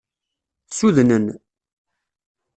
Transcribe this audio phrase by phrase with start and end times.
[0.69, 1.25] Ssudnen.